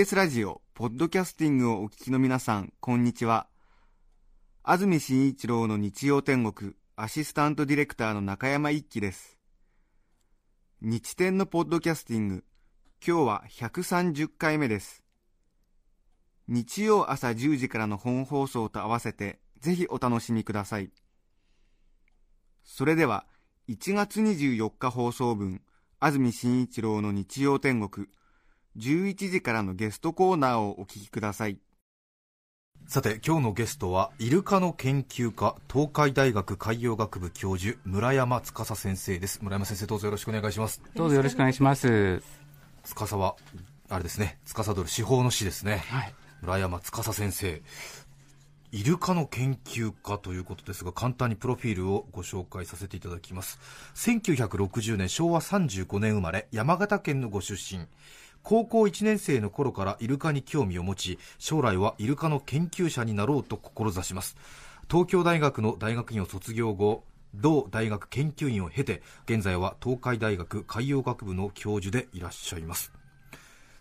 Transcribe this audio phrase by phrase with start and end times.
[0.00, 3.48] TBS ラジオ、ポッドキャスティングをお聞きの皆さん、こんにちは。
[4.62, 9.38] 安住紳一郎の日曜天国、アシスタントディレクターの中山一輝です。
[10.80, 12.44] 日天のポッドキャスティング、
[13.06, 15.04] 今日は130回目です。
[16.48, 20.90] 日曜朝10時からの本放送と合わせて、ぜひお楽しみください。
[22.64, 23.26] それでは、
[23.68, 25.60] 1月24日放送分、
[25.98, 28.06] 安住紳一郎の日曜天国、
[28.76, 31.58] 11時からのゲストコーナーをお聞きください。
[32.86, 42.20] さて今日のゲストはイルカの研究家東海大学海洋学部教授村山司先生です村山先生どうぞよろしくお願いしますどうぞよろしくお願いします。
[42.82, 43.36] 司は
[43.88, 46.14] あれですね司る司法の師ですね、はい。
[46.42, 47.62] 村山司先生
[48.72, 53.58] イルカの研究家ということですが簡単にプロフィールをご紹介させていただきます
[53.94, 57.86] 1960年昭和35年生まれ山形県のご出身
[58.42, 64.36] 高校1年生の頃からイルカに興味を持ち将来はイルカの研究者になろうと志します。
[64.90, 72.92] 東京大学の大学院を卒業後同大学研究員を経て現在は東海大学海洋学部の教授でいらっしゃいます。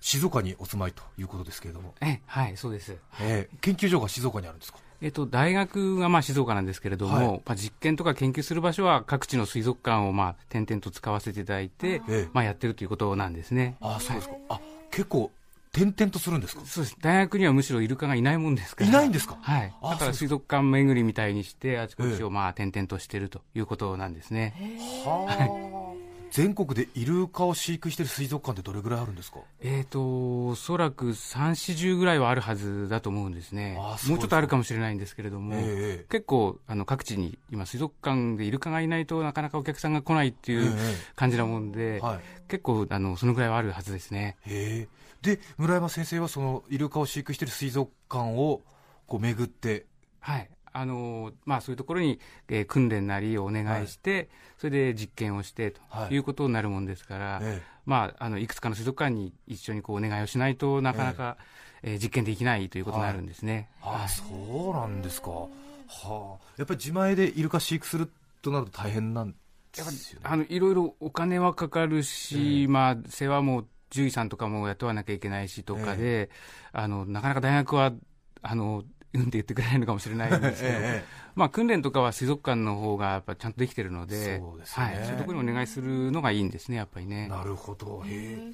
[0.02, 1.94] 静岡にお住まいということですけれども。
[2.02, 2.96] え、はい、そうです。
[3.22, 4.80] えー研究所が静岡にあるんですか？
[5.02, 13.78] えっと、大学がまあ静岡なんですけれども、はいまあ、実験とか研究する場所は各地の水族館をまあ点々と使わせていただいて、ええまあ、やってるということなんですね。
[13.82, 14.60] あそうですか、あ
[14.92, 15.32] 結構
[15.72, 16.64] 点々とするんですか？
[16.66, 16.98] そうです。
[17.00, 18.90] 大学にはむしろイルカがいないもんですから。
[18.90, 19.38] いないんですか？
[19.40, 19.74] はい。
[19.84, 24.56] だから水族館巡りみたいにして、あちこちええをまあ点々としてるということなんですね。
[25.06, 29.40] はあ全国でイルカを飼育している水族館ってどれぐらいあるんですか？
[29.62, 33.76] えっ、と、おそらく3、40ぐらいはあるはずだと思うんですね。
[33.78, 44.36] もうちょっとあるかもしれないんですけれども、ええ結構あの各地に今、水族館でイルカがいないとなかなかお客さんが来ないっていうえ感じなもんで、はい結構あのそのぐらいはあるはずですね。
[44.46, 44.88] へえ
[45.22, 48.62] で村山先生はそのイルカを飼育している水族館を
[49.06, 49.86] こう巡って
[50.20, 50.50] はい。
[50.74, 56.14] あのまあ、そういうところに、えー訓練なりをお願いして、それで実験をしてとはい。
[56.14, 61.38] いうことになるもんですから、えまあ、あのいくつかの水族館に一緒にこうお願いをしないとなかなか、
[61.82, 63.70] えー実験できないということになるんですね。
[63.82, 64.26] ああそ
[64.72, 65.30] うなんですか。
[65.32, 65.48] は
[65.88, 66.38] あ。
[66.58, 69.36] やっぱり自前でイルカ飼育するとなると大変なんで
[69.82, 70.26] すよね。
[70.30, 76.30] あのいろいろお金はかかるし、まあ、世話も獣医さんとかも雇わなきゃいけないしとかで、
[76.74, 77.92] あのなかなか大学は
[78.42, 81.04] あのうんって言ってくれないのかもしれないんですけど、 え
[81.36, 84.38] まあ、訓練とかは水族館の方がやっぱちゃんとできてるので。
[84.40, 84.86] そうですね。
[84.86, 87.28] はい、そういうところにお願いするのがいいんですね、やっぱりね。
[87.28, 88.04] なるほど。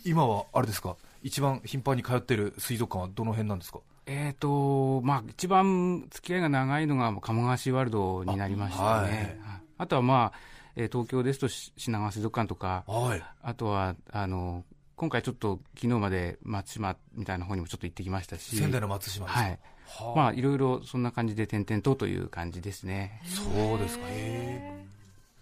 [0.06, 0.96] 今はあれですか？
[1.24, 3.80] 一番頻繁に通っている水族館はどの辺なんですか？
[4.08, 9.40] えーとまあ、一番付き合いが長いのが鴨川シーワールドになりましたね。
[9.44, 9.88] ああ,、はい。
[9.88, 10.40] とは、まあ
[10.76, 13.24] えー東京ですとし品川水族館とか、はい。
[13.42, 14.64] あとはあの
[14.96, 19.60] 今回ちょっと昨日まで松島みたいな方にもちょっと行ってきましたし、仙台の松島ですか、はい、はあ
[20.16, 23.22] まあいろいろそんな感じで点々とという感じですね。
[23.26, 24.06] そうですか。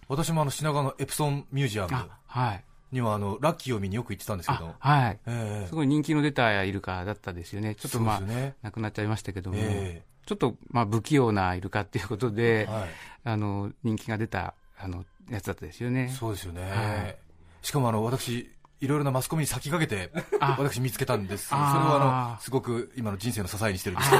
[0.08, 2.64] 私もあの品川のエプソンミュージアムあはい。
[2.92, 4.74] にはあのラッキーを見によく行ってたんですけど。
[4.78, 5.18] あはい。
[5.26, 5.66] ええ。
[5.68, 7.74] すごい人気の出たイルカだったですよね。
[7.74, 8.54] ちょっとまあ、ね。
[8.62, 10.02] 亡くなっちゃいましたけども、え。
[10.26, 12.88] ちょっとまあ不器用なイルカっていうことで、はい。
[13.24, 16.08] あの人気が出たあのやつだったですよね。
[16.08, 17.16] そうですよね、はい。
[17.62, 18.50] しかもあの私
[18.84, 20.56] いろいろなマスコミに先駆けてあ。
[20.58, 21.48] 私見つけたんです。
[21.48, 24.10] それはあのすごく今の人生の支えにしてるんです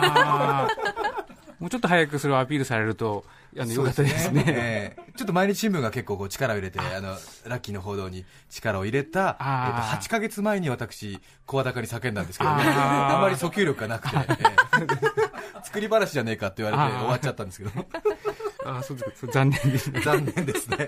[1.61, 3.25] もうちょっと早くそれをアピールされると、
[3.59, 4.45] あのよかったですね。
[4.49, 5.13] ええ。
[5.17, 7.01] ちょっと毎日新聞が結構こう力を入れてあ。
[7.01, 7.17] の
[7.47, 12.65] ラッキーの報道に力を入れた、えっと、あー8か月前に私声高に叫んだんですけどね。
[12.67, 14.27] あまり訴求力がなくて、え
[15.61, 15.65] え。
[15.65, 17.71] 作り話じゃねえかって言われて終わっちゃったんですけど。
[18.67, 20.01] あーそうです残念ですね。
[20.01, 20.87] 残念ですね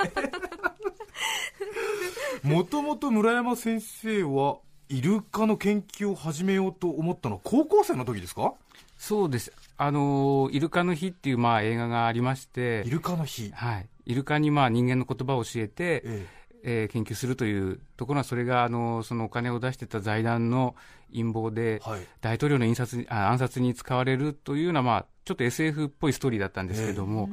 [2.43, 8.55] もともと村山先生はイルカの研究を始めようと思ったのは高校生の時ですか？
[8.97, 9.53] そうです。
[9.77, 13.88] あのイルカの日っていうまあ映画がありましてイ、ルカの日、はい。
[14.06, 16.27] イルカにまあ人間の言葉を教えて、え
[16.65, 16.87] え。
[16.88, 20.75] ー研究するというところは、それがあのそのお金を出してた財団の
[21.12, 22.00] 陰謀で、えはい。
[22.21, 27.29] 大統領の印刷にあ暗殺に使われるというような、まあ、ちょっと SF っぽいストーリーだったんですけれども、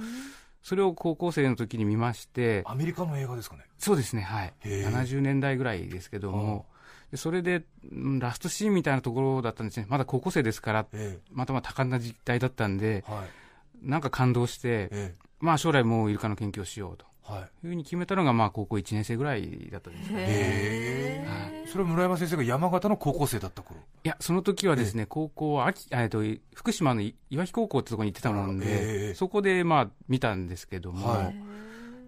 [0.63, 3.63] それを高校生の時に見まして、アメリカの映画ですかね。
[3.77, 4.53] そうですね、はい。
[4.61, 6.65] へえ70年代ぐらいですけども、
[7.11, 9.85] でそれで、うんラストシーンみたいなところだったんですね。
[9.89, 13.87] まだ高校生ですから、えまたまた多感な時代だったんでえ、はい。
[13.87, 17.41] なんか感動して、ええまあ将来もうイルカの研究をしようとはい。
[17.41, 20.21] いうふうに決めたのが、まあ高校1年生ぐらいだったんですかね。
[20.21, 21.67] へえ。
[21.67, 23.79] それは村山先生が山形の高校生だった頃。
[23.79, 26.21] いや、その時はですね、高校は秋、えっと、
[26.53, 31.35] 福島の岩城高校ってところに行ってたもんで、ええそこでまあ見たんですけども、はい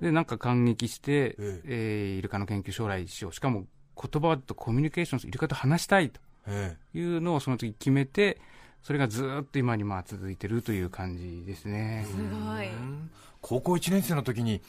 [0.02, 3.34] で、なんか感激して、ええーイルカの研究将来しよう。
[3.34, 3.66] しかも
[3.96, 8.40] 言葉とコミュニケーションする、イルカと話したいとえいうのをその時決めて、
[8.84, 12.06] それがずーっと今にまあ続いてるという感じですね。
[12.08, 12.68] すごい
[13.42, 14.62] 高校1年生の時に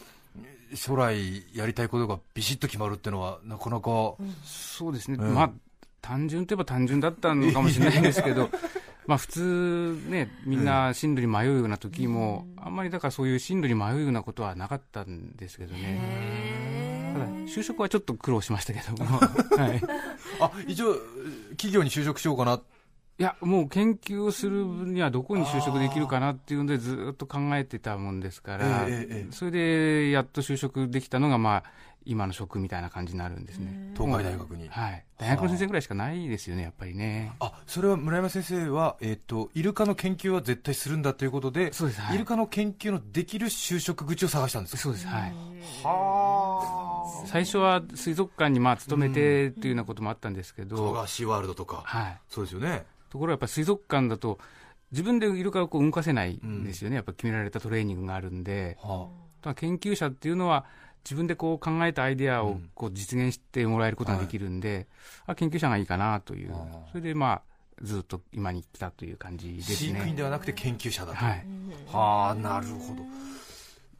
[0.75, 4.15] 将来やりたいことがビシッと決まるっていうのはなかなか、
[4.45, 5.19] そうですね。
[5.21, 5.51] ええまあ、
[6.01, 8.51] 単純といえば単純だったのかもしれないんですけど、
[9.07, 17.13] まあ普通ね、みんな進路に迷うような時も、あんまりだからそういう進路に迷うようなことはなかったんですけどね。
[17.13, 19.19] ただ、就職はちょっと苦労しましたけども。
[19.57, 19.83] はい。
[20.41, 20.95] あ一応
[21.51, 22.61] 企業に就職しようかな
[23.19, 29.33] いや、もう研究をするにはどこに就職できるかなっていうのでずっと考えてたもんですから、ええええええ。
[29.33, 31.65] それでやっと就職できたのが、まあ、
[32.07, 33.93] 今の職みたいな感じになるんですね。
[33.95, 35.05] 東海大学に、はい。
[35.19, 37.33] 大学の先生ぐらいしかないですよね、やっぱりね。
[37.41, 42.17] あそれは村山先生は、えっとイルカの研究は絶対するんだということでそうですはい。
[42.17, 44.83] イルカの研究のできる就職口を探したんですか？
[44.83, 45.33] そうです、はい。
[45.83, 52.19] は最初は水族館にまあ勤めてっていうようなこともあったんですけあど、がシーワールドとか、はい。
[52.29, 52.85] そうですよね。
[53.11, 54.39] ところがやっぱり水族館だと、
[54.93, 59.09] 自分でイルカをこう動かせないんですよね、やっぱ決められたトレーニングがあるんで、は
[59.43, 60.65] ただ研究者っていうのは、
[61.07, 64.89] 自分でこう考えたアイデアをこう実現してもらえることができるんで、
[65.25, 66.55] あ研究者がいいかなという
[66.91, 67.43] それでまあ、
[67.81, 69.77] ずっと今に来たという感じあですね。
[69.77, 71.19] 飼育員ではなくて研究者だと。
[71.19, 71.47] はい。
[71.87, 73.03] はあなるほど。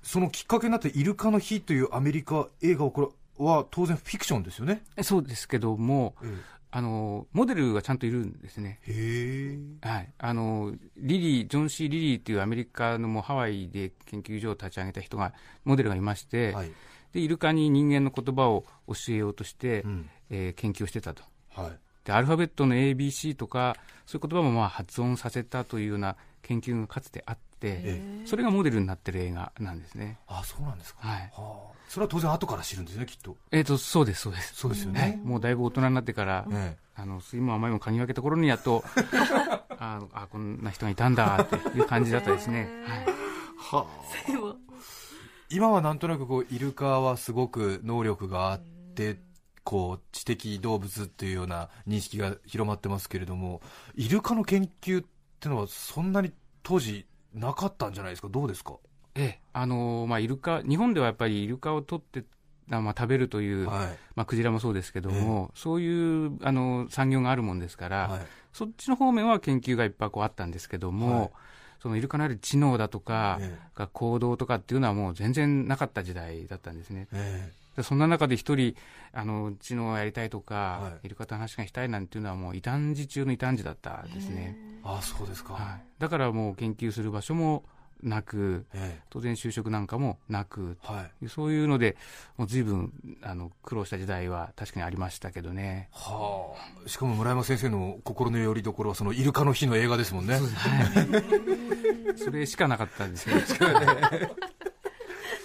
[0.03, 4.83] そのきっかけになって「イルカの日」というアメリカ映画をこれは当然フィクションですよね。
[4.97, 6.17] えそうですけども、
[6.71, 8.81] あの、モデルがちゃんといるんですね。
[8.83, 9.89] へえ。
[9.89, 15.33] はい、あのリリー、ジョン・シー・リリーっていうアメリカのもうハワイで研究所を立ち上げた人が、
[15.65, 16.73] モデルがいまして、はい、
[17.13, 20.11] でイルカに人間の言葉を教えようとして、うん。
[20.31, 21.23] えー研究をしてたと。
[21.55, 23.77] はい、で、アルファベットの ABC とか、
[24.07, 30.19] そういう言葉もまあ発音させたというような研究がかつてあって、えそれがモデルになってる映画なんですね。
[30.27, 31.21] あそうなんですか、はい。
[31.35, 33.37] はあ、それは当然後から知るんですねきっと。
[33.51, 34.55] えっ、と、そうです、そうです。
[34.55, 38.83] そうですよね、はい、もうだいぶ大人になってから、えあの水も甘いも嗅ぎ分けた頃にやっと
[39.79, 43.07] あのあこんな人がいたんだっていう感じだったですね、はい、
[43.77, 43.87] は。
[43.87, 44.66] あ
[45.51, 48.61] 今はなんとなくこうイルカはすごく能力があっ
[48.95, 49.19] て
[49.65, 53.61] こう知的動物っていうような認識が広まってますけれども
[53.95, 55.07] イルカの研究っ
[55.41, 56.33] てのはそんなに
[56.63, 58.29] 当時なかったんじゃないですか？
[58.29, 58.77] どうですか？
[59.15, 62.25] ええあのまあ、イルカ日本ではやっぱりイルカを取って
[62.69, 63.99] あまあ、食べるという、はい。
[64.17, 68.21] まあ、クジラもそうですけども、そういうあの産業があるもんですから、はい。
[68.53, 71.31] そっちの方面は研究がいっぱいこうあったんですけども、はい
[71.87, 77.07] そのイルカのある知能だとか、えが行動とかっていうのはもう全然なかった時代だったんですね。
[77.13, 78.75] えでそんな中で一人
[79.13, 81.07] あの知能をやりたいとか、はい。
[81.07, 87.63] イルカと話がしたいなんていうのはもう異端児中の異端児だったですね、えああそうですか、はい、だからもう研究する場所も
[88.03, 91.29] なくえ当然就職なんかもなくえはい。
[91.29, 91.97] そういうので
[92.37, 92.93] もう随分
[93.23, 95.89] あの苦労した時代は確かにありましたけどね。
[95.93, 96.55] は
[96.85, 96.89] あ。
[96.89, 100.39] しかも村山先生の心の拠り所はそのイルカの日の映画ですもんね。
[102.17, 103.43] それしかなかったんですね。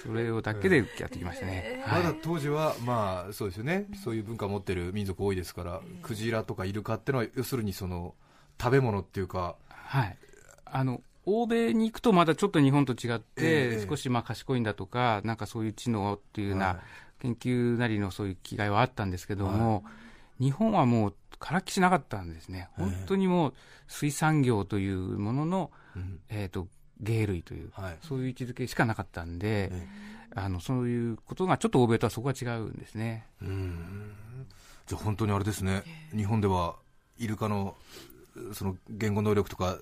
[0.01, 2.03] それをだけでやってきましたね、はい。
[2.03, 8.15] まだ当時は、まあそうですよね、そういう文化を持ってる民族多いですから、クジラとかイルカってのは、要するにその
[8.59, 10.17] 食べ物っていうか、はい、
[10.65, 13.85] あの欧米に行くとまだちょっと日本と違って、ええ。
[13.87, 16.83] 少しまあ賢いんだとか、なんかそういう知能っていうようはない。
[17.19, 19.83] 研究なりのそういう気概はあったんですけども、
[20.39, 22.83] 日本はもうからっきしなかったんですね、ええ。
[22.83, 23.53] 本当にもう
[23.87, 26.19] 水産業というものの、うん。
[26.29, 26.67] えー、と
[27.03, 27.97] 鯨類という、はい。
[28.01, 29.87] そういう位置づけしかなかったんで、え
[30.33, 33.27] あのそういうことがちょっと欧米とはそこは違うんですね。
[33.41, 34.13] うん。
[34.87, 35.83] じゃあ本当にあれですね、
[36.15, 36.75] 日本では
[37.19, 37.75] イルカの
[38.53, 39.81] その言語能力とかそ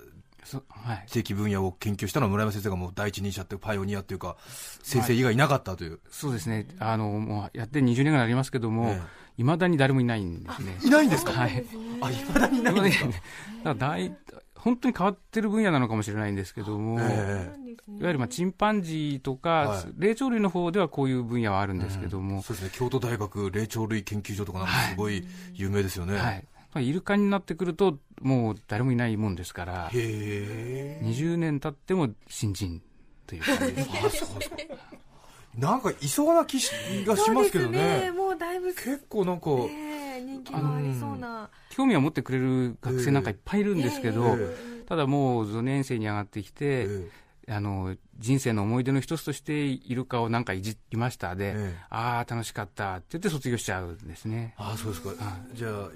[0.68, 1.04] はい。
[1.06, 4.16] 知的分野を研究したのは村山先生がもう第一人者っていうパイオニアってい。
[4.16, 4.36] うか、
[4.82, 6.66] 先生以外いなかったという、そうですね。
[6.78, 9.00] あのもうやって20年ぐらいになりますけども、え
[9.38, 9.44] い。
[9.44, 10.78] まだに誰もいないんですね。
[10.84, 11.64] いないんですか、はい。
[12.00, 13.20] あいまだにいないんですか、 だか
[13.64, 14.16] ら大
[14.54, 17.50] 本当に変わってる分野なのかもしれないんですけども、え
[17.88, 19.84] いわゆるまあチンパンジーとか、はい。
[19.96, 22.70] 霊長類の方ではこういう分野はあるんですけども、そうですね。
[22.74, 26.44] 京都大学霊長類研究所とかなんかすごい有名ですよね、はい。
[26.54, 31.00] まあイルカになってくると、もう誰もいないもんですから、へえ。
[31.02, 32.80] 20年経っても新人
[33.26, 33.88] という感じです。
[33.90, 35.60] あそうそう。
[35.60, 36.70] なんかいそうな気し
[37.04, 38.10] がしますけどそうですね。
[38.12, 41.50] もうだいぶ結構なんか、人気もありそうな。
[41.70, 47.08] 興味を持ってくれる学生なんかいっぱいいるんですけど、えただもう5年生に上がってきて、え
[47.50, 51.74] あの人生の思い出の一つとしてイルカをなんかいじりましたで、ええ。
[51.90, 54.54] ああ楽しかったって言って卒業しちゃうんですね。
[54.56, 55.10] ああそうですか、
[55.54, 55.88] じゃあ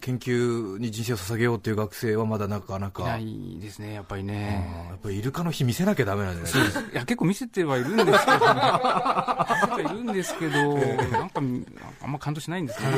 [0.00, 4.86] 研究に人生を捧げようっていう学生はまだなかないかないですねやっぱりあね。
[4.86, 6.90] ーやっぱりイルカの日見せなきゃダメなんじゃないですか。
[6.92, 10.78] いや結構見せてはいるんですけど、ね、いるんですけど、
[11.10, 11.40] なんか
[12.02, 12.90] あんま感動しないんですね。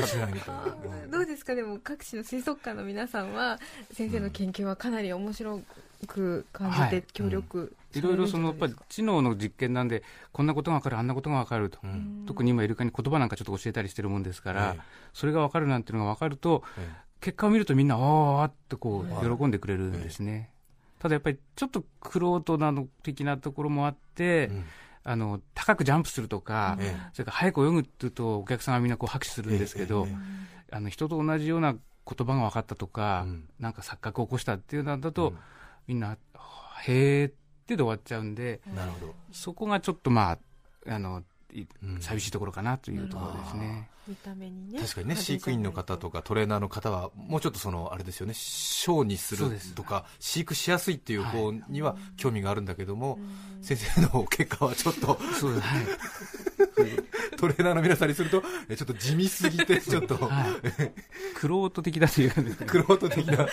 [1.11, 1.55] どうですか？
[1.55, 3.59] でも各地の水族館の皆さんは
[3.93, 5.61] 先生の研究はかなり面白
[6.07, 6.91] く感じはい。
[6.91, 10.03] て協力いろいろそのやっぱりさ知能の実験なんで、
[10.33, 12.25] こんなことが分かる、あんなことが分かると、うん。
[12.27, 14.83] 特に今、イルカに言葉なんかちょっと教えたりしてるもんですから、ええ
[15.15, 16.89] それが分かるなんていうのが分かると、え
[17.21, 19.27] 結果を見るとみんな、あーあってこはい。
[19.27, 20.51] う喜んでくれるんですね。
[20.99, 24.65] ただやっぱりちょっとクロートなの的なところもあって、うん。
[25.05, 30.17] あの高くジャンプするとか、えそれから早く泳ぐっていうと、お客さんがみんなこう拍手するんですけど、えええ
[30.71, 33.49] あの人と同じような言葉が分かったとか、うん。
[33.59, 35.39] なんか錯覚を起こしたっていうのだと、うん。
[35.87, 37.33] みんな、はあへーっ
[37.69, 39.15] てで終わっちゃうんで、なるほど。
[39.31, 40.39] そこがちょっとまあ、
[40.87, 41.23] あの、
[42.01, 43.89] 寂しいところかなというところですね。
[44.07, 53.63] 見た目にね確かにね飼育員の方とかトレーナーの方はもうちょっとそのあれですよねショーにするとか飼育しやすいっていう方には興味があるんだけども、うん。
[53.63, 55.67] 先生の結果はちょっとそうです。
[55.67, 55.85] はい。
[57.37, 60.17] トレーナーの皆さんにするとえちょっと地味すぎてちょっと。
[60.17, 60.93] はい。
[61.35, 62.65] クロート的だというか。
[62.65, 63.47] クロート的な。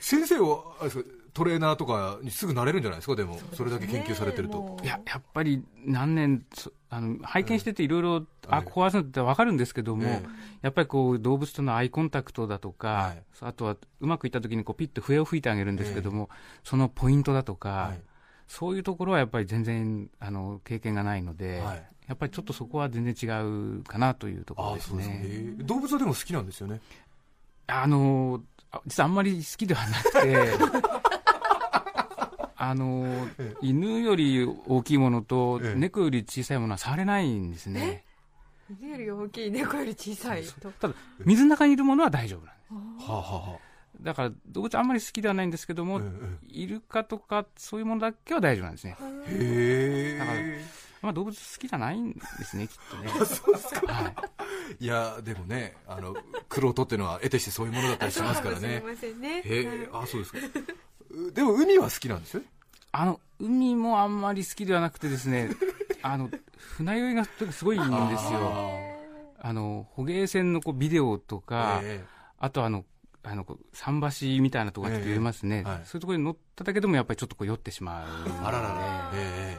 [0.00, 3.16] 先生はあれですかトレーナーとかにすぐなれるんじゃないですか？
[3.16, 8.24] でもそれだけ研究されてると、いや、やっぱり何年、そあの拝見してていろいろ、はい。
[8.48, 10.22] あ、こうあるのって分かるんですけども、え
[10.60, 13.22] やっぱりこう動物とのアイコンタクトだとか、はい。
[13.40, 16.28] あとはうまくいった時にこうピッと笛を吹いてあげるんですけども、
[16.64, 18.00] そのポイントだとか、はい。
[18.46, 21.88] そういうところはやっぱり全然あの経験がないので、はい。
[22.08, 23.26] やっぱりちょっとそこは全然違
[23.78, 25.54] うかなというところですね。
[25.60, 26.80] 動物はでも好きなんですよね。
[27.68, 30.48] あのあ実はあんまり好きではなくて
[32.64, 35.74] あのえ犬より大きいものとええ。
[35.74, 38.04] 猫より小さいものは触れないんですね。
[38.80, 40.70] 犬より大きい猫より小さいと。
[40.70, 43.10] ただ水の中にいるものは大丈夫なんです。
[43.10, 43.72] はあはあはあ。
[44.00, 46.06] だから動物あんまり好きではないんですけども、ええ
[46.50, 48.96] イルカとかそういうものだけは大丈夫なんですね。
[49.26, 50.64] へだからえ
[51.02, 53.08] まあ動物好きじゃないんですね、きっとね。
[53.92, 54.08] は
[54.78, 54.84] い。
[54.84, 56.16] いやでもねあの
[56.48, 59.38] クロートっていうのは得てしてそういうものだったりしますからすねみませんね。
[59.38, 60.38] へえあそうですか。
[61.10, 62.40] うでも海は好きなんですよ。
[62.40, 62.46] ね
[62.92, 65.50] あの、海もあんまり好きではなくてですね、
[66.02, 67.86] あの、船酔いがすごいんで
[68.18, 68.92] すよ。
[69.40, 72.04] あの、捕鯨船のこうビデオとか、え
[72.38, 72.84] あとあの、
[73.24, 75.80] あの、桟橋みたいなところっと言えますね、ええはい。
[75.84, 78.30] そういうところに乗っただけでもやっぱりちょっとこう酔ってしまうので。
[78.30, 79.10] えあららら。
[79.14, 79.58] え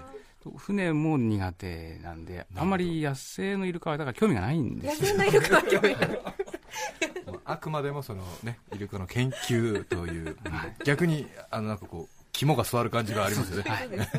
[0.58, 5.08] 船も苦手なんで、あんまり野生のイルカはだから興味がないんで野すよ。
[5.14, 6.22] 生のイルカは興味がない。
[7.46, 10.38] あくまでもそのねイルカの研究という、
[10.84, 14.10] 逆にあのなんかこう肝が据わる感じがありますよね、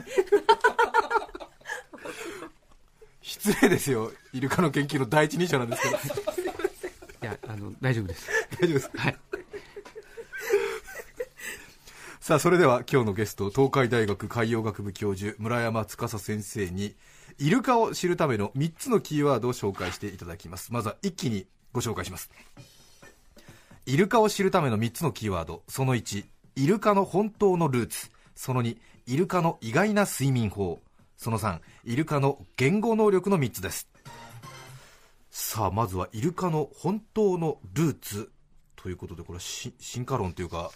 [3.21, 4.11] 失礼ですよ。
[4.33, 5.97] イルカの研究の第一人者なんですけど。
[5.97, 5.99] い
[7.26, 8.28] や、あの、大丈夫です。
[8.61, 8.99] 大丈夫ですか？
[9.02, 9.16] はい。
[12.21, 16.94] さあそれでは今日のゲスト東海大学海洋学部教授村山司先生に
[17.38, 20.73] イルカを知るための3つのキーワードを紹介していただきます。
[20.73, 22.30] まずは一気にご紹介します。
[23.85, 26.25] イルカを知るための3つのキーワードその1
[26.56, 28.11] イルカの本当のルーツ。
[28.34, 30.80] その2イルカの意外な睡眠法。
[31.16, 33.88] その3イルカの言語能力の3つです。
[35.30, 38.30] さあまずはイルカの本当のルーツ
[38.76, 40.70] ということでこれは進化論というか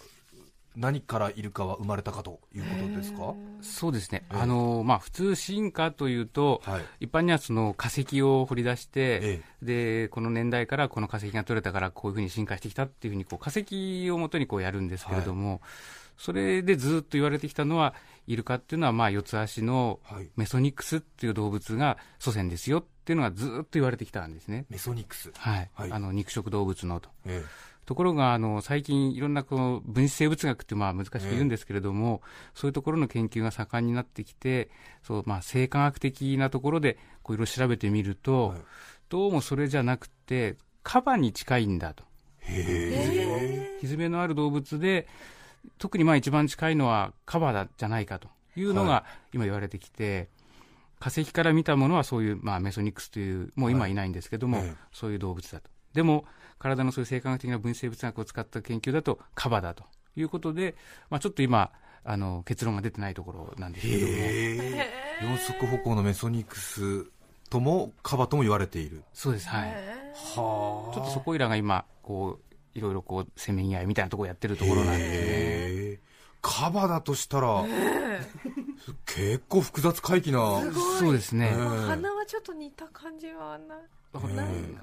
[0.79, 3.35] 何からイルカは生まれたかということですか？
[3.61, 4.23] そうですね。
[4.31, 4.39] ええ。
[4.39, 6.85] あの、まあ、普通進化というと、はい。
[7.01, 15.61] 一般にはその化石を掘り出して、えで、この年代からこの化石が取れたからこういうふうに進化してきたっていうふうにこう化石をもとにこうやるんですけれども、
[16.17, 17.93] それでずっと言われてきたのは、
[18.27, 20.29] イルカっていうのはまあ四つ足のはい。
[20.37, 24.65] メソニックスっていう動物が祖先ですよっていうのがずっと言われてきたんですね。
[24.69, 25.31] メソニックス。
[25.35, 25.69] はい。
[25.73, 25.91] はい。
[25.91, 27.09] あの肉食動物のと。
[27.25, 27.43] え
[27.89, 32.21] ところが、あの、最近いろんなこの分子生物学ってまあ難しく言うんですけれども、
[32.53, 34.69] そういうところの研究が盛んになってきて、
[35.01, 38.59] そう、まあ生化学的なところでこういろいろ調べてみると、はい。
[39.09, 42.03] どうもそれじゃなくて、カバに近いんだと。
[42.41, 45.07] へえひずめのある動物で、
[45.79, 48.29] 特にまあ一番近いのはカバだじゃないかと。
[48.55, 50.29] いうのはが今言われてきて、
[50.99, 54.75] 化石から見たものはそういう、まあ、メソニックスという、もう今いないんですけども、ええ。
[54.91, 55.71] そういう動物だと。
[55.93, 56.25] でも、
[56.59, 59.85] 体のそういう生化学的な分子生物学を使った研究だとカバだと
[60.15, 60.75] いうことで、
[61.09, 61.71] まあ、ちょっと今、
[62.03, 64.89] あの結論が出てないところなんですけども、へえ
[65.21, 67.05] 四足歩行のメソニクス
[67.49, 69.03] ともカバとも言われている。
[69.13, 70.93] そうです、はい、はあ。
[70.93, 75.05] ちょっとそこいらが今、こういろいろこうせめぎ合いみたいなところやってるところなんですね。
[75.05, 75.99] へえ
[76.41, 77.65] カバだとしたら、
[79.05, 80.61] 結構複雑回帰な。
[80.99, 81.53] そうですね、ええ。
[81.53, 83.81] 鼻はちょっと似た感じはなな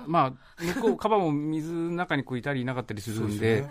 [0.06, 3.66] まあ、向こう、カバも水の中にこういたりいなかったりするんで、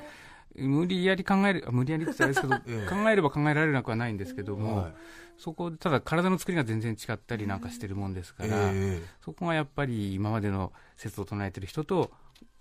[0.56, 2.90] 無理やり考える、あ無理やりって言ったらあれですけど、 ええ。
[2.90, 4.94] 考えれば考えられなくはないんですけども、はい。
[5.38, 12.12] そこでただ体の作りが全然違ったりなんかしてるもんですから、えそこがやっぱり今までの説を唱えてる人と、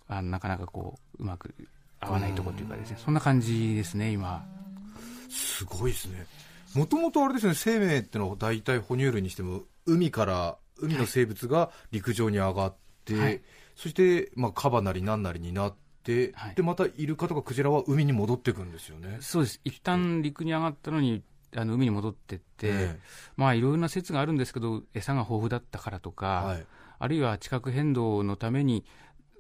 [0.09, 1.55] あのなかなかこう、うまく
[2.01, 4.45] 合わないところというかですね、そんな感じですね、今。
[4.61, 6.27] えすごいですね。
[6.75, 13.43] もともとあれですね生命ってのは大体哺乳類にしても海から海の生物が陸上に上がって、はい。
[13.77, 16.55] そして、まあ、カバなり何なりになって、はい。
[16.55, 19.19] でまたイルカとかクジラは海に戻っていくんですよね。
[19.21, 19.61] そうです。
[19.65, 21.23] 一旦陸に上がったのに、
[21.57, 23.01] あの海に戻ってって、え
[23.37, 26.67] まあいろいろな説があるんですけど、餌が豊富だったからとか、はい。
[26.99, 28.85] あるいは地殻変動のために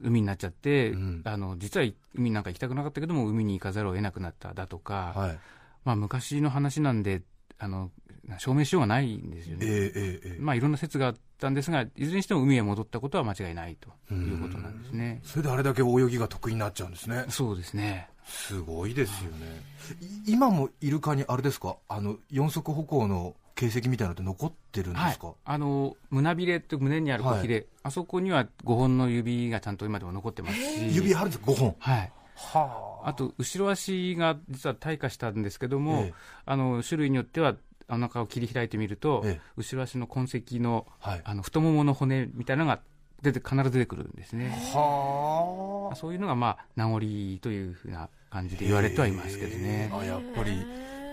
[0.00, 1.22] 海になっちゃって、うん。
[1.24, 5.38] あの実は海なんか行きたくなかったけども、海に行かざるを得なくなっただとか、はい。
[5.84, 7.22] まあ昔の話なんで、
[7.58, 7.90] あの
[8.38, 9.66] 証明しようがないんですよね。
[9.66, 15.20] えええまあいろんな説があったんですが、いずれにしても海へ戻ったことは間違いないということなんですね。
[15.24, 17.24] それであれだけ泳ぎが得意になっちゃうんですね。
[17.28, 18.08] そうですね。
[18.26, 19.62] すごいですよね、
[20.26, 21.76] い今もイルカにあれですか？
[21.88, 31.76] あの四足歩行の形跡みたいなのって残ってるんですか、あの胸びれって胸にある小ひれ、あそこには5本の指がちゃんと今でも残ってますし、指あるんですか？5本。
[31.78, 36.14] はい、はあと後ろ足が実は退化したんですけども、ええ。
[36.46, 37.56] あの種類によっては
[37.88, 39.40] お腹を切り開いてみると、ええ。
[39.56, 41.22] 後ろ足の痕跡のはい。
[41.24, 42.80] あの太ももの骨みたいなのが
[43.22, 44.50] 出て必ず出てくるんですね。
[44.74, 45.96] はあ。
[45.96, 46.98] そういうのが、まあ、名残
[47.40, 49.90] というふうな感じで言われてはいますけどね。
[49.92, 50.64] あやっぱり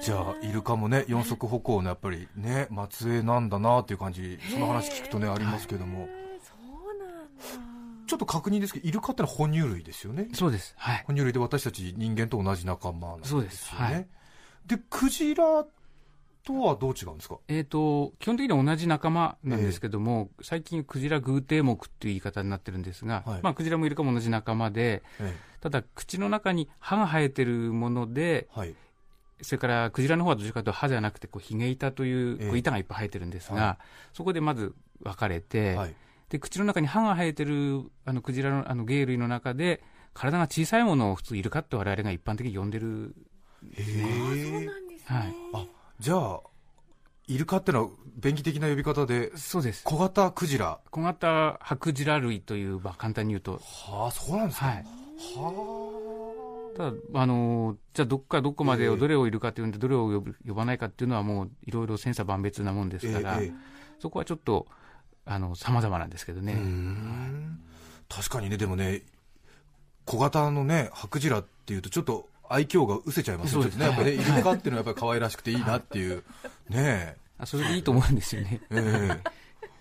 [0.02, 6.10] じゃあイルカもね四足歩行のやっぱりね末裔なんだなっていう感じその話聞くとねありますけども。
[6.44, 8.08] そうなんだ。
[8.08, 10.28] ちょっと確認ですけどイルカってのは哺乳類ですよね？
[10.34, 10.74] そうです。
[10.78, 11.04] はい。
[11.06, 13.44] 哺乳類で私たち人間と同じ仲間なんですよね。
[13.44, 13.76] そうです。
[13.76, 14.08] はい。
[14.66, 15.66] でクジラ
[16.44, 17.38] とはどう違うんですか？
[17.48, 23.40] えー、と基本的には同じ仲間なんですけども、最近、クジラ偶定目っていう言い方になってるんですが、はい。
[23.42, 28.76] まあ、クジラもイルカも同じ仲間で、えただ、口の中に歯が生えてるもので、えはい。
[29.44, 32.48] それからクジラの方はどちらかというと歯じゃなくてこう、ヒゲ板というええ。
[32.48, 33.80] こう板がいっぱい生えてるんですが、は
[34.14, 35.96] そこでまず分かれて、はい。
[36.30, 43.16] で口の中に歯が生えてるあのクジラのあの鯨類の中で、体が小さいものを普通、イルカって我々が一般的に呼んでる、
[43.74, 45.36] へそうえなんですね、はい。
[45.54, 45.66] あ
[46.02, 46.40] じゃあ
[47.28, 50.80] イルカってのは便宜的な呼び方でそうです、小型クジラ。
[50.90, 54.76] 小型ハクジラ類という、まあ、簡単に言うと、はあそうなんですか、はい、
[55.38, 63.54] はただ、あのーじゃあ、どっかどこまでをどれをいるかっていうんで、どれを呼ぶ呼ばないかっていうのは、もういろいろ千差万別なもんであすから、えええ
[64.00, 64.66] そこはちょっと、
[65.26, 66.58] あの、様々なんですけどね。
[68.10, 69.04] 確かにねでもね
[70.06, 73.86] 小型のねハクジラっていうとちょっと愛嬌が失せちゃいますよそうですね。
[73.86, 76.24] やっぱりねイはいルカっていうのはやっぱり可愛らしくていいなっていう。
[76.70, 78.62] ねあそれでいいと思うんですよね。
[78.70, 79.30] ええ。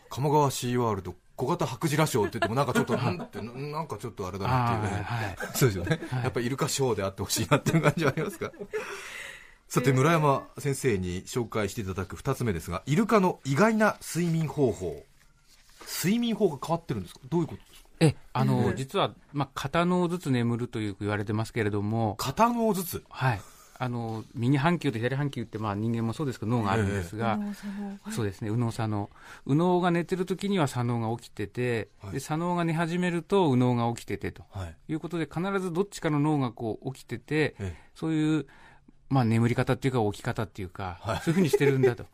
[0.09, 5.03] 鴨川シーワールド小型ハクジラショーって言ってもなんかちょっとなんってななんかちょっとあれだなっていうね。
[5.03, 5.37] はい。
[5.55, 8.51] そうですよね、やっぱりイルカショーであってほしいなっていう感じはありますか
[9.69, 15.05] さて村山先生に紹介していただく2つ目ですがイルカの意外な睡眠方法。
[16.03, 17.21] 睡眠法が変わってるんですか？
[17.31, 17.80] どういうことですか？
[18.01, 23.05] え、あの、実は、まあ、片脳ずつ眠るという言われてますけれども、片脳ずつ？
[23.11, 23.41] はい。
[23.79, 28.13] あの、右半球と左半球って、まあ、人間もそうですけど、脳があるんですが、右脳左脳はい。
[28.13, 29.11] そうですね、右脳左脳。
[29.47, 32.13] 右脳が寝てる時には左脳が起きてて、はい。
[32.13, 34.45] で、左脳が寝始めると右脳が起きててと。
[34.51, 34.77] はい。
[34.89, 38.47] いうことで、必ずどっちかの脳がこう起きてて、えそういう、
[39.09, 41.21] まあ、眠り方っていうか、起き方っていうか、はい。
[41.23, 42.07] そういうふうにしてるんだと。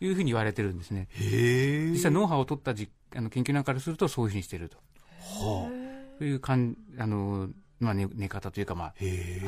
[0.00, 1.08] いうふうに言われてるんですね。
[1.20, 1.90] えへえ。
[1.92, 4.78] 実際、脳波を取ったじあの研究なんかからすると、そういうふうにしてると。
[5.24, 6.18] はあ。
[6.18, 7.48] というかんあの、
[7.80, 8.94] まあ寝、寝方というか、まあ、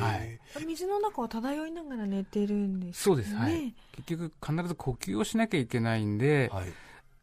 [0.00, 0.38] はい。
[0.66, 3.52] 水の中を漂いながら寝てるんですそうです、はい。
[3.52, 3.74] ね。
[3.92, 6.66] 結局、必ず呼吸をしなきゃいけないんで、はい。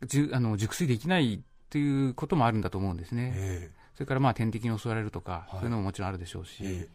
[0.08, 1.40] じゅあの熟睡できないっ
[1.70, 3.32] ていうこともあるんだと思うんですね。
[3.36, 5.50] えそれから、まあ、天敵に襲われるとか、はい。
[5.52, 6.88] そういうのももちろんあるでしょうし、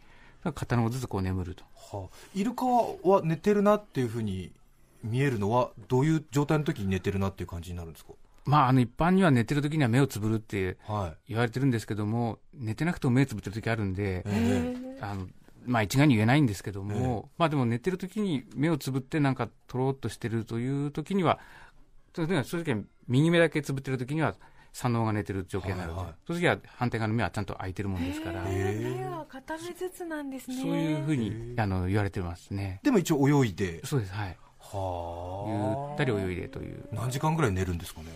[0.54, 1.64] 片脳ずつこう眠ると。
[1.92, 4.52] えはあ、イルカは寝てるなっていうふうに
[5.02, 8.12] 見えるのはどういう状態の時に寝てるなっていう感じになるんですか？
[8.44, 11.30] まあ、あの一般には寝てる時には目をつぶるってはい。
[11.30, 15.26] 言われてるんですけども、寝てなくても目つぶってる時あるんで、ええあの
[15.66, 21.38] まあ、一概に言えないんですけども、まあでも寝てる時に目をつぶってなんかとろっとしてるという時には、
[22.14, 24.34] そういう時は正直右目だけつぶってる時には
[24.72, 26.14] 左脳が寝てる状況になる、はいはい。
[26.26, 30.56] その時は反対側の目はちゃんと開いてるもんですから、目は片目ずつなんですね。
[30.56, 32.80] そういうふうにあの言われてますね。
[32.82, 33.84] でも一応泳いで。
[33.84, 34.36] そうです、はい。
[34.72, 35.94] ゆはあ。
[35.94, 36.88] ったり泳いでという。
[36.92, 38.06] 何時間ぐらい寝るんですかね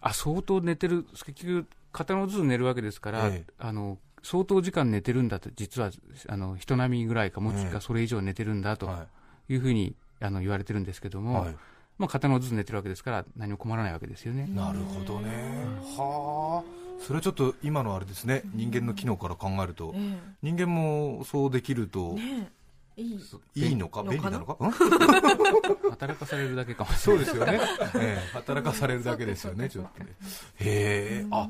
[0.00, 3.52] あ、相当寝てる、結局、片のずつ寝るわけですから、ええ。
[3.58, 5.90] あの、相当時間寝てるんだと、実は、
[6.28, 7.74] あの、人並みぐらいか、もしくええ。
[7.76, 9.06] はそれ以上寝てるんだとは
[9.48, 9.54] い。
[9.56, 11.56] うふうに、あの、言われてるんですけどい、も、はい、
[11.98, 14.48] まあ、片のずつ寝てるわけですから、何も困らないわけですよね。
[14.54, 15.30] なるほどね。
[15.96, 16.78] はあ。
[17.00, 18.42] それはちょっと今のあれですね。
[18.54, 19.92] 人間の機能から考えると。
[19.94, 22.16] え人間もそうできると
[23.02, 23.20] いい。
[23.68, 24.02] いいのか？
[24.02, 24.52] 便利なのか？
[24.66, 24.70] ん？
[25.90, 27.22] 働かされるだけかもしそれない。
[27.22, 27.60] うですよね、
[27.94, 30.10] え え働かされるだけですよねちょっとね。
[30.56, 31.48] へえあ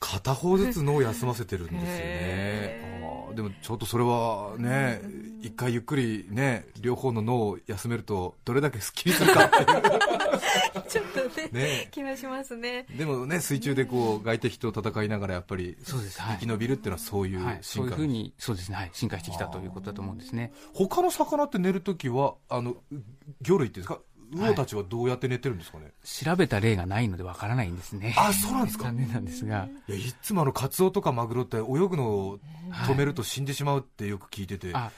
[0.00, 1.86] 片方ずつ脳を休ませてるんですよね。
[1.92, 5.00] へあーでもちょっとそれはね
[5.40, 9.66] 一回ゆっくりね両方の脳を休めるとどれだけスッキリするかっていう。
[10.90, 11.88] ちょっとねね。
[11.92, 12.86] 気がしますね。
[12.96, 16.20] でもね水中でこう外敵と戦いながらやっぱりそうです。
[16.20, 16.38] はい。
[16.40, 20.52] 生き延びるっていうのはそういうはい、そう進化いうふうに、そうですね、はい、進化してきたということだと思うんですね。
[20.74, 22.76] 他の魚って寝るときはあの
[23.42, 24.00] 魚類っていうんですか？
[24.32, 28.14] 魚たちはどうやって寝てるんですかね、調べた例がないのでわからないんですね。
[28.16, 28.84] あそうなんですか？
[28.84, 32.38] 残念なんですが、いやいつもあのカツオとかマグロって泳ぐのを
[32.86, 34.90] 止めると死んでしまうってよく聞いてて、あ、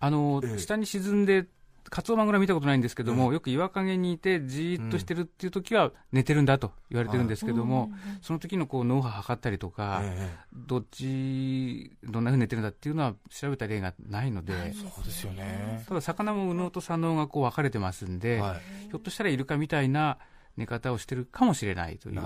[0.00, 0.58] あの、ええ。
[0.58, 1.46] 下に沈んで、
[1.90, 7.90] カツオマグロは見たことないんですけども、えよく岩陰にいて、じーっとしてるっていう時は寝てるんだと言われてるんですけども、
[8.22, 20.18] その時のこう脳波測ったりとか、えどっち、どんな風に寝てるんだっていうのは調べた例がないので、えそうですよね、ただ魚も右脳と左脳がこう分かれてますんで、はい、ひょっとしたらイルカみたいな
[20.58, 22.20] 寝方をしてるかもしれないという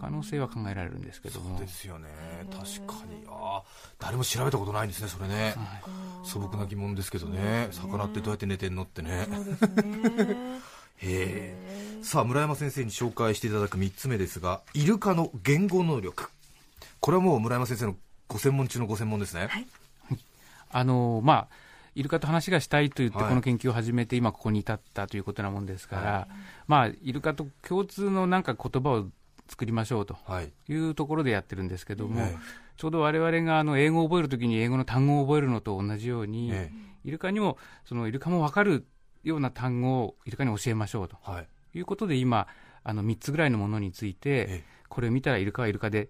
[0.00, 1.58] 可能性は考えられるんですけども。
[1.58, 1.70] そうで。
[1.70, 2.08] すよね。
[2.50, 3.22] 確かに。
[3.28, 3.68] あー
[3.98, 5.54] 誰も調べたことないんですねそれね、
[6.24, 7.68] 素朴な疑問ですけどね。
[7.70, 9.28] 魚ってどうやって寝てんのってね。
[9.30, 10.36] そうですね。
[10.96, 11.54] へ
[12.00, 16.30] えさあ村山先生に紹介していただく3つ目ですがイルカの言語能力。
[17.00, 17.96] これはもう村山先生の
[18.28, 19.50] ご専門中のご専門ですね、
[20.70, 21.48] あのまあ、
[21.94, 23.28] イルカと話がしたいと言って、はい。
[23.28, 26.28] この研究を始めて、今ここに至ったということなもんですから、は
[26.66, 29.06] まあ、イルカと共通のなんか言葉を
[29.48, 30.52] 作りましょうとはい。
[30.68, 32.36] いうところでやってるんですけども、え
[32.76, 36.72] ちょうど我々があの英語を覚えるときに英語の単語を覚えるのと同じように、え
[37.04, 38.86] イルカにも、そのイルカも分かる
[39.22, 41.48] ような単語をイルカに教えましょうとはい。
[41.74, 42.46] いうことで、今、
[42.82, 44.64] あの3つぐらいのものについて、ええ。
[44.88, 46.08] これを見たらイルカはイルカで、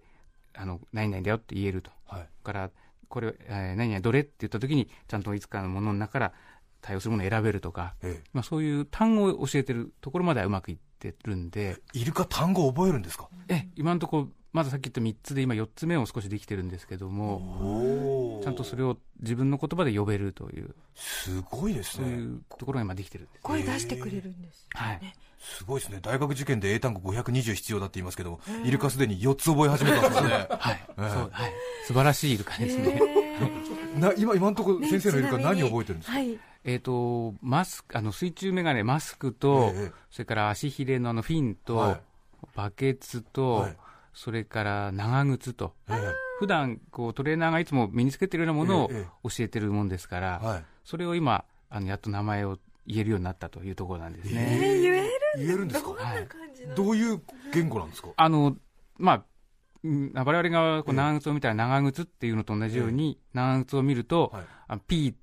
[0.53, 1.91] あの何々だよって言えると。
[2.07, 2.27] はい。
[2.43, 2.71] から、
[3.07, 4.21] これ、えー何々どれ？
[4.21, 6.33] って言ったときに、ちゃんといつかのものの中から
[6.81, 13.27] 対応するものを選べるとか、えまあ、そういう単語を教えてるところまではうまくいってるんで、えイルカ単語を覚えるんですか？
[13.47, 23.41] え今のところ、まずさっき言った3つで、今4つ目を少しできてるんですけども、おちゃんとそれを自分の言葉で呼べるという、すごいですそういねうところが今できてるんです。
[23.41, 25.01] 声出してくれるんですはい。
[25.57, 25.99] すごいですね。
[26.01, 30.29] 大学受験で英単語520必要だって言いますけどもイルカすでに4つ覚え始めたんですね。
[30.59, 30.85] はい。
[30.97, 31.09] ええ。
[31.09, 31.51] そう、はい。
[31.85, 32.99] 素晴らしいイルカですね。
[33.99, 36.39] な今今のところね先生のイルカ何を覚えてるんですか、はい。
[36.63, 42.01] えっと、マスク、あの、水中メガネ、マスクと、ええそれから足ひれのあのフィンと、はい。
[42.55, 43.77] バケツと、はい。
[44.13, 45.97] それから長靴と、ええ。
[46.39, 49.29] 普段こうトレーナーがいつも身につけてるようなものをええ。
[49.29, 50.65] 教えてるもんですから、はい。
[50.83, 54.41] それを今、あのやっと名前を言えるようになったというところなんですえね。
[54.41, 55.87] ー言える言えるんですか？
[55.89, 57.21] どんな感じのどういう
[57.53, 58.09] 言語なんですか？
[58.15, 58.55] あの、
[58.97, 59.25] まあ、
[59.83, 64.43] うん我々がこええう長靴を見たら長靴っていうのと同じように、長靴を見ると、はい。
[64.67, 65.15] あピー、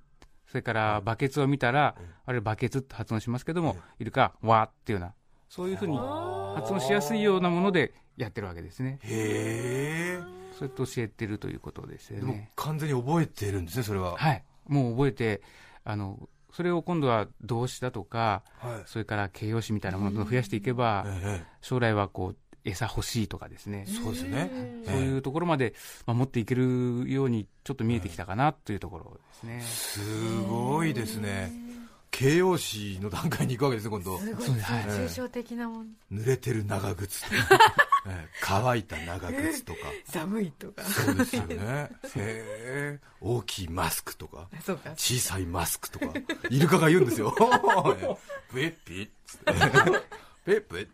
[0.47, 2.07] それからバケツを見たら、ええ。
[2.27, 5.15] あれバケツって発音しますけども、イルカ、わーっていうような、
[5.49, 8.99] そういうふうに発音しやすいようなものでやってるわけですね。
[9.03, 10.23] へえ。
[10.59, 12.53] そうやって教えてるということですよでもね。
[12.57, 14.17] 完全に覚えてるんですねそれは。
[14.17, 14.45] はい。
[14.69, 15.43] もう覚えて、
[15.85, 18.83] あの、それを今度は動詞だとか、はい。
[18.87, 23.87] それから形容詞みたいなものを増やしていけば、え将来はこう、餌欲しいとかですね。
[23.89, 23.91] え。
[23.91, 24.51] そうですよね
[24.87, 25.75] そういうところまで、
[26.07, 29.61] まあ、持っていけるようにちょっと見えてきたかなというところですね。
[29.63, 31.72] すごいですね
[32.13, 34.19] 形容詞の段階に行くわけですね今度。
[34.21, 35.85] すごい抽象的なもの。
[36.13, 37.59] 濡れてる長靴とか、
[38.07, 38.29] ええ。
[38.43, 39.79] 乾いた長靴とか。
[40.05, 40.83] 寒いとか。
[40.85, 41.57] そうですよね。
[41.57, 43.01] へえ。
[43.21, 44.49] 大きいマスクとか。
[44.65, 44.91] そうか。
[44.97, 46.07] 小さいマスクとか。
[46.51, 47.33] イルカが言うんですよ。
[48.53, 50.61] ペッピッつって。
[50.61, 50.87] ペ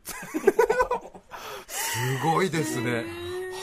[1.67, 3.05] すごいですね。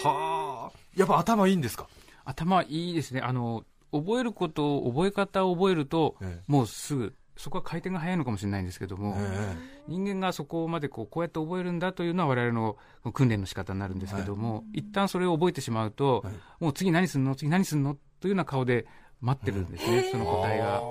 [0.04, 0.78] はあ。
[0.96, 1.88] やっぱ頭いいんですか？
[2.26, 3.22] 頭いいですね。
[3.22, 3.64] あの、
[3.94, 6.44] 覚えることを、覚え方を覚えると、ええ。
[6.52, 9.56] もうすぐ、そこは回転が早いのかもしれないんですけども、え
[9.88, 12.78] 人間がそこまでこうこうやって覚えるんだというのは我々の
[13.12, 16.34] 訓練の仕方になるんですけども、一旦それを覚えてしまうと、はい。
[16.64, 17.36] もう次何すんの？
[17.36, 17.98] 次何すんの？
[18.22, 18.86] というような顔で
[19.22, 20.82] 待ってるんですね、その答えが。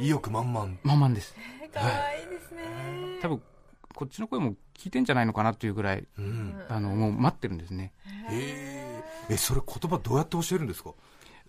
[0.00, 0.68] え意欲満々。
[0.84, 1.34] まんまんです。
[1.74, 2.62] かわいいですね。
[3.20, 3.42] 多分、
[3.94, 6.54] こっちの声も聞いてんじゃないのかなというぐらい、うん。
[6.68, 7.92] あの、もう待ってるんですね。
[8.30, 9.02] え。
[9.30, 10.92] えそれ言葉どうやって教えるんですか？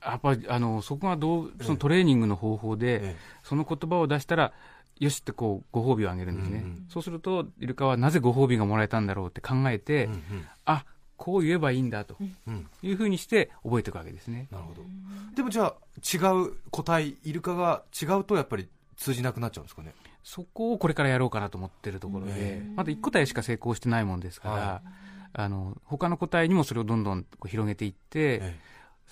[0.04, 3.16] やっぱりあのそこがどうそのトレーニングの方法で、ええ。
[3.44, 4.54] その言葉を出したら、
[5.00, 10.22] よしってこうご褒美をあげるんですね、うんうんそうすると、イルカはなぜご褒美がもらえたんだろうって考えて、うんうん。
[10.66, 10.86] あ
[11.18, 12.16] こう言えばいいんだと
[12.48, 12.68] うん。
[12.82, 14.28] いうふうにして覚えていくわけです。
[14.28, 14.48] ね。
[14.52, 14.82] なるほど。
[15.36, 19.94] でもじゃあ違う個体イルカが違うとやっぱり通じなくなっちゃうんですかね？
[20.24, 24.82] そこをこれからやろうかなと思ってるところで、へまだ1個体しか成功してないもんですから、は
[25.34, 28.60] あの他の個体にもそれをどんどん広げていって、え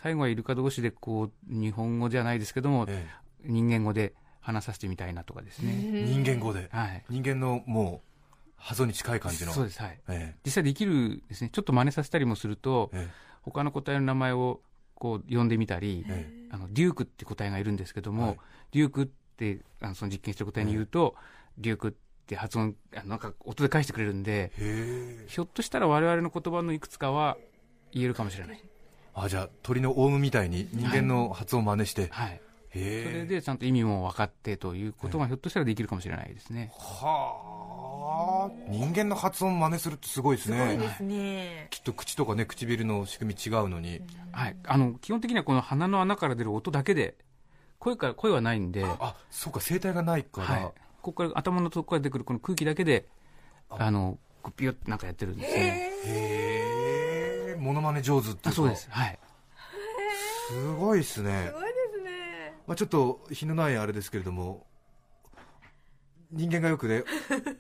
[0.08, 3.28] 最後はイルカ同士でこう日本語じゃないですけども、ええ。
[3.44, 5.74] 人間語で話させてみたいなとかですね。
[5.84, 6.70] え人間語で？
[6.72, 7.04] はい。
[7.10, 9.52] 人間のもう発音に近い感じの？
[9.52, 10.00] そうです、はい。
[10.08, 13.14] え実際できるですね、ちょっと真似させたりもすると、ええ。
[13.42, 14.62] 他の個体の名前を
[14.96, 18.38] こう呼んでみたり、えあのデュークって個体がいるんですけども、はい。
[18.72, 21.16] デュークってあのその実験してる個体に言うと、
[21.58, 21.92] デュークっ
[22.28, 24.54] て発音あのなんか音で返してくれるんで
[25.28, 27.38] ひょっとしたら我々の言葉のいくつかは
[27.92, 28.64] 言えるかもしれない、
[29.20, 32.40] あじゃあ鳥のオウムみたいに人間の発音を真似して、はい、
[32.72, 38.72] それでちゃんと意味も分かってということがひょっとしたらできるかもしれないですね、はあ。
[38.72, 41.68] 人間の発音真似するってすごいですすごいねですね。
[41.72, 44.02] きっと口とかね唇の仕組み違うのに、
[44.32, 47.16] はい、あの基本的にはこの鼻の穴から出る音だけで
[47.80, 50.62] 声から声はないんで、あそうか声帯がないから、はい、
[51.02, 53.08] ここから頭のとこから出てくるこの空気だけで
[53.70, 53.90] あ。
[53.90, 54.20] の
[54.56, 55.92] ピュッてなんかやってるんですね。
[56.06, 56.97] へえ
[57.58, 58.90] モノマネ上手っていうそうです。
[58.90, 59.20] はい。
[60.50, 61.48] すごいですね。
[61.48, 62.54] すごいですね。
[62.68, 64.66] まあ、ちょっと日のないあれですけれども
[66.32, 67.04] 人間がよくね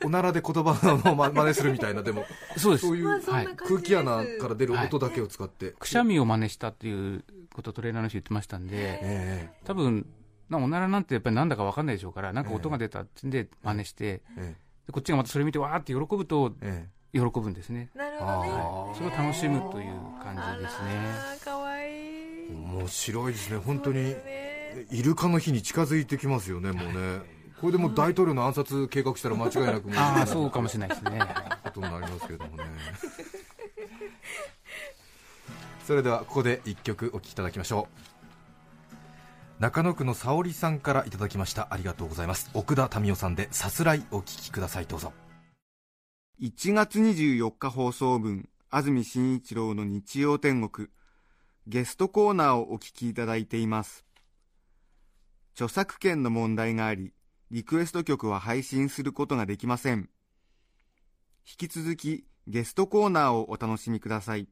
[0.03, 2.25] おならで言葉のま真似するみたいなでも
[2.57, 2.87] そうです。
[2.87, 3.21] そういう
[3.55, 10.05] 空気穴から出る音だけを使って、くしゃみを真似したっていうことをトレーナーの人言ってましたんでえ多分
[10.49, 14.55] なおならなんてやっぱりなんだか分かんないでしょうからなんか音が出たってんで真似してええ。
[14.87, 17.89] でこっちがまたそれ見てわーって喜ぶとええ喜ぶんですね。
[17.95, 18.49] なるほどね。
[18.51, 20.89] あそれを楽しむという感じですね。
[21.27, 22.51] あら、かわいい。
[22.51, 24.03] 面白いですね本当に。
[24.03, 24.85] ね。
[24.91, 27.21] イルカの日に近づいてきますよねもうね。
[27.59, 29.97] これでもう大統領の暗殺計画したら間違いなくもう。
[29.97, 31.19] ああそうかもしれないですね。
[31.63, 32.63] ことになりますけれどもね。
[35.85, 37.87] それではここで一曲お聴きいただきましょ
[39.59, 39.61] う。
[39.61, 41.69] 中野区の沙織さんからいただきました。
[41.71, 42.51] ありがとうございます。
[42.53, 44.85] 奥田民生さんでさすらいお聴きください。
[44.85, 45.13] どうぞ
[46.39, 50.87] 1月24日放送分安住紳一郎の日曜天国
[51.65, 54.05] ゲストコーナーをお聞きいただいています。
[55.55, 57.11] 著作権の問題があり
[57.49, 60.11] リクエスト曲は配信することができません。
[61.59, 64.47] 引き続きゲストコーナーをお楽しみください。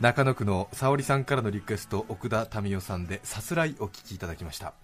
[0.00, 4.74] 中野区の沙織さんからのリクエスト奥田民生さんでさすらいお聴きいただきました。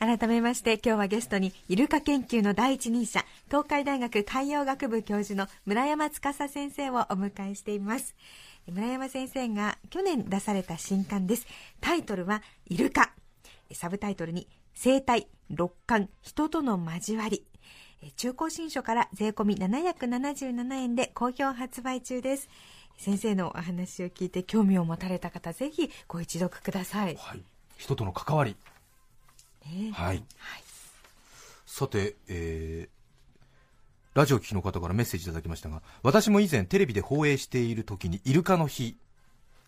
[0.00, 8.14] 改めまして今日はゲストにイルカ研究の第一人者東海大学海洋学部教授の村山司先生をお迎えしています。
[8.66, 11.46] 村山先生が去年出された新刊です。
[11.82, 13.12] タイトルはイルカ。
[13.74, 17.44] サブタイトルに生態六感人との交わり。
[18.16, 22.48] 中古新書から税込み777円で好評発売中です。
[22.96, 27.42] 先生のお話を聞いて興味を持たれた方ぜひご一読ください、はい。
[27.76, 28.56] 人との関わり。
[29.66, 29.90] ね。
[29.92, 30.16] はい。
[30.38, 30.62] はい。
[31.66, 33.00] さて、えー
[34.12, 38.96] ラジオ聴きの方からメッセージいただきましたが私も以前テレビで放映している時にイルカの日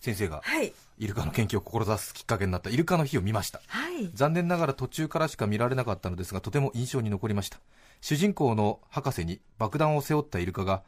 [0.01, 0.73] 先生がはい。
[0.99, 3.61] イルカの研究を志すきっかけになったイルカの日を見ました。
[3.69, 4.11] はい。
[4.15, 7.61] 残念ながら途中からしか見られなかったのですがとても印象に残りました。
[8.01, 10.83] 主人公の博士に爆弾を背負ったイルカが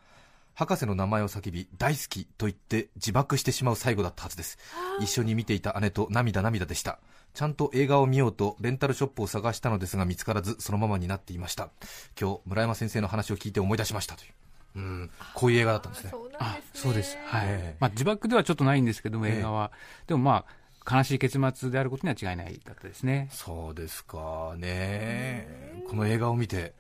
[0.55, 4.59] 博士の名前を叫び大好きと言って自爆してしまう最後だったはずです。
[5.01, 6.99] 一緒に見ていた姉と涙涙でした
[7.35, 11.71] ちゃんと映画を見ようとレンタルショップを探したのですが見つからずそのままになっていました。
[12.19, 14.31] 今日村山先生の話を聞いて思い出しましたという。
[14.77, 15.11] うん。
[15.35, 16.13] こういう映画だったんですね。
[16.39, 16.81] あですね。
[16.81, 17.19] そうです。
[17.27, 17.77] はい、ええ。
[17.81, 19.39] まあ、自爆ではちょっとないんですけどもええ。
[19.39, 19.73] 映画は、
[20.07, 23.29] でもまあ悲しい結末であることには違いないだったですね。
[23.33, 25.83] そうですかね。
[25.89, 26.75] この映画を見て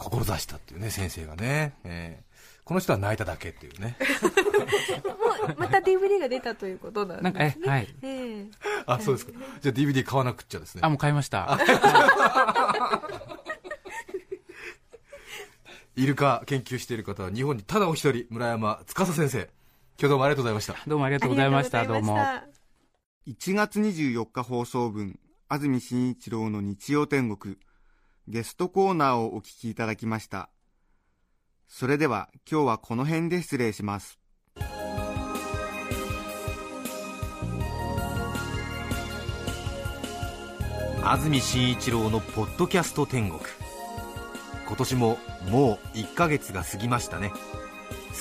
[0.00, 2.30] 志したっていうね先生がね、えー
[2.70, 3.96] この人は泣いただけっていうね。
[5.02, 7.68] もうまた DVD が出たということなんなんかえですね。
[7.68, 7.92] はい。
[8.02, 8.46] ええ。
[8.86, 9.32] あそうですか。
[9.60, 10.82] じゃあ DVD 買わなくっちゃですね。
[10.84, 11.58] あもう買いました。
[15.96, 19.38] イルカ研究している方は日本にただお一人村山司先生。
[19.98, 20.76] 今日どうもありがとうございました。
[20.86, 21.84] どうもありがとうございました。
[21.84, 22.16] どうも。
[23.26, 27.56] 1月24日放送分安住紳一郎の日曜天国
[28.28, 30.50] ゲストコーナーをお聞きいただきました。
[31.68, 34.18] それでは今日はこの辺で失礼します。
[41.02, 43.40] 安住紳一郎のポッドキャスト天国。
[44.66, 47.32] 今年ももう1ヶ月が過ぎましたね。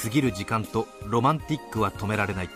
[0.02, 2.50] 過ぎる時間とロマンティックは止められない。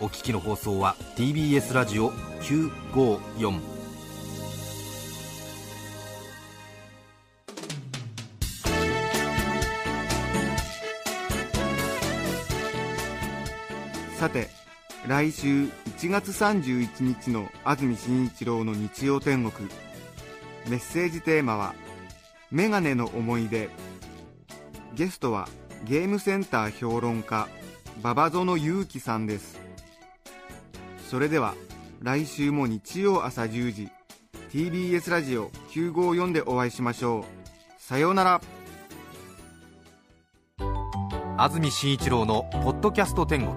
[0.00, 2.10] お聞きの放送は TBS ラジオ
[2.42, 3.77] 954
[14.18, 14.48] さて
[15.06, 19.68] 来週1月31日の安住紳一郎の日曜天国。
[20.68, 21.72] メッセージテーマは
[22.50, 23.70] 「メガネの思い出」
[24.92, 25.48] ゲストは
[25.84, 27.46] ゲームセンター評論家
[28.02, 29.60] 馬場園祐樹さんです。
[31.08, 31.54] それでは
[32.02, 33.88] 来週も日曜朝10時
[34.50, 37.24] TBS ラジオ954でお会いしましょう。
[37.80, 38.40] さようなら。
[41.36, 43.56] 安住紳一郎の「ポッドキャスト天国」